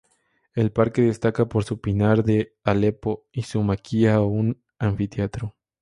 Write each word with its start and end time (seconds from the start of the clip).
El 0.55 0.71
parque 0.71 1.03
destaca 1.03 1.47
por 1.47 1.63
su 1.63 1.79
pinar 1.79 2.23
de 2.23 2.55
Aleppo 2.63 3.27
y 3.31 3.43
su 3.43 3.61
maquia 3.61 4.19
o 4.19 4.25
un 4.25 4.59
anfiteatro. 4.79 5.55